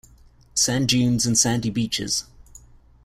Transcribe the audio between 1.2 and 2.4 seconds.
and sandy beaches.